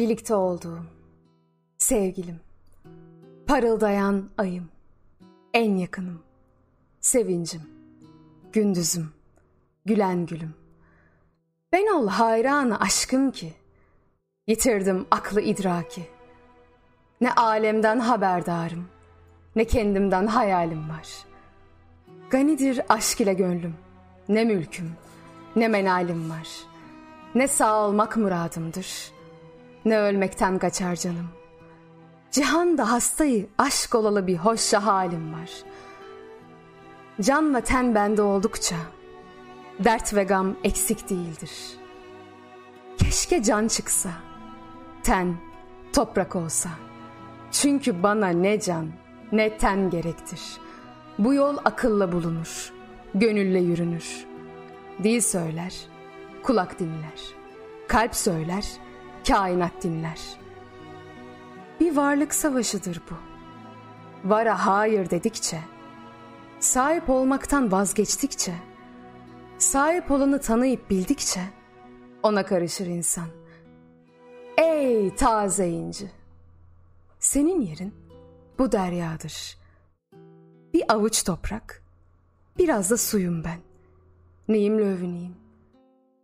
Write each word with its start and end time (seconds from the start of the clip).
Birlikte 0.00 0.34
olduğum, 0.34 0.82
sevgilim, 1.78 2.40
parıldayan 3.46 4.30
ayım, 4.38 4.68
en 5.54 5.76
yakınım, 5.76 6.22
sevincim, 7.00 7.62
gündüzüm, 8.52 9.12
gülen 9.84 10.26
gülüm. 10.26 10.54
Ben 11.72 11.94
ol 11.94 12.08
hayranı 12.08 12.80
aşkım 12.80 13.30
ki, 13.30 13.52
yitirdim 14.46 15.06
aklı 15.10 15.40
idraki. 15.40 16.06
Ne 17.20 17.32
alemden 17.32 17.98
haberdarım, 17.98 18.88
ne 19.56 19.64
kendimden 19.64 20.26
hayalim 20.26 20.88
var. 20.88 21.08
Ganidir 22.30 22.80
aşk 22.88 23.20
ile 23.20 23.34
gönlüm, 23.34 23.74
ne 24.28 24.44
mülküm, 24.44 24.92
ne 25.56 25.68
menalim 25.68 26.30
var. 26.30 26.48
Ne 27.34 27.48
sağ 27.48 27.86
olmak 27.86 28.16
muradımdır, 28.16 29.19
ne 29.84 29.98
ölmekten 29.98 30.58
kaçar 30.58 30.96
canım. 30.96 31.28
Cihanda 32.30 32.92
hastayı 32.92 33.46
aşk 33.58 33.94
olalı 33.94 34.26
bir 34.26 34.36
hoşça 34.36 34.86
halim 34.86 35.32
var. 35.32 35.50
Can 37.20 37.54
ve 37.54 37.60
ten 37.60 37.94
bende 37.94 38.22
oldukça, 38.22 38.76
dert 39.78 40.14
ve 40.14 40.24
gam 40.24 40.56
eksik 40.64 41.10
değildir. 41.10 41.50
Keşke 42.98 43.42
can 43.42 43.68
çıksa, 43.68 44.10
ten, 45.02 45.36
toprak 45.92 46.36
olsa. 46.36 46.70
Çünkü 47.50 48.02
bana 48.02 48.28
ne 48.28 48.60
can, 48.60 48.88
ne 49.32 49.58
ten 49.58 49.90
gerektir. 49.90 50.40
Bu 51.18 51.34
yol 51.34 51.56
akılla 51.64 52.12
bulunur, 52.12 52.72
gönülle 53.14 53.58
yürünür. 53.58 54.26
Dil 55.02 55.20
söyler, 55.20 55.74
kulak 56.42 56.78
dinler. 56.78 57.20
Kalp 57.88 58.14
söyler, 58.14 58.64
kainat 59.28 59.82
dinler. 59.82 60.20
Bir 61.80 61.96
varlık 61.96 62.34
savaşıdır 62.34 63.02
bu. 63.10 63.14
Vara 64.24 64.66
hayır 64.66 65.10
dedikçe, 65.10 65.60
sahip 66.60 67.10
olmaktan 67.10 67.72
vazgeçtikçe, 67.72 68.54
sahip 69.58 70.10
olanı 70.10 70.40
tanıyıp 70.40 70.90
bildikçe 70.90 71.40
ona 72.22 72.46
karışır 72.46 72.86
insan. 72.86 73.28
Ey 74.58 75.14
taze 75.14 75.68
inci! 75.68 76.10
Senin 77.18 77.60
yerin 77.60 77.94
bu 78.58 78.72
deryadır. 78.72 79.58
Bir 80.74 80.92
avuç 80.92 81.24
toprak, 81.24 81.82
biraz 82.58 82.90
da 82.90 82.96
suyum 82.96 83.44
ben. 83.44 83.58
Neyimle 84.48 84.82
övüneyim? 84.82 85.36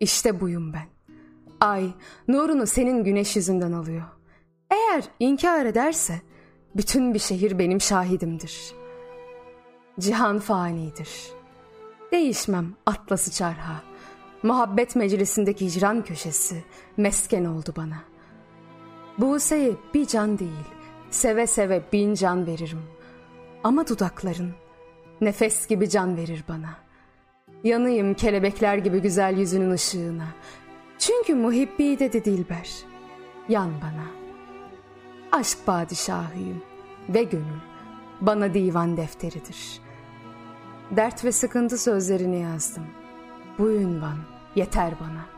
İşte 0.00 0.40
buyum 0.40 0.72
ben. 0.72 0.93
Ay 1.60 1.90
nurunu 2.28 2.66
senin 2.66 3.04
güneş 3.04 3.36
yüzünden 3.36 3.72
alıyor. 3.72 4.04
Eğer 4.70 5.04
inkar 5.20 5.66
ederse 5.66 6.20
bütün 6.76 7.14
bir 7.14 7.18
şehir 7.18 7.58
benim 7.58 7.80
şahidimdir. 7.80 8.74
Cihan 10.00 10.38
fanidir. 10.38 11.10
Değişmem 12.12 12.74
atlası 12.86 13.30
çarha. 13.30 13.82
Muhabbet 14.42 14.96
meclisindeki 14.96 15.66
hicran 15.66 16.04
köşesi 16.04 16.64
mesken 16.96 17.44
oldu 17.44 17.74
bana. 17.76 17.96
Buse'ye 19.18 19.72
bir 19.94 20.06
can 20.06 20.38
değil, 20.38 20.64
seve 21.10 21.46
seve 21.46 21.82
bin 21.92 22.14
can 22.14 22.46
veririm. 22.46 22.82
Ama 23.64 23.88
dudakların 23.88 24.50
nefes 25.20 25.66
gibi 25.66 25.88
can 25.88 26.16
verir 26.16 26.44
bana. 26.48 26.84
Yanıyım 27.64 28.14
kelebekler 28.14 28.78
gibi 28.78 29.02
güzel 29.02 29.38
yüzünün 29.38 29.70
ışığına. 29.70 30.26
Çünkü 31.06 31.34
muhibbi 31.34 31.98
dedi 31.98 32.24
Dilber. 32.24 32.70
Yan 33.48 33.70
bana. 33.82 34.06
Aşk 35.32 35.58
padişahıyım 35.66 36.62
ve 37.08 37.22
gönül 37.22 37.60
bana 38.20 38.54
divan 38.54 38.96
defteridir. 38.96 39.80
Dert 40.90 41.24
ve 41.24 41.32
sıkıntı 41.32 41.78
sözlerini 41.78 42.40
yazdım. 42.40 42.86
Bu 43.58 43.70
ünvan 43.70 44.18
yeter 44.54 44.94
bana. 45.00 45.33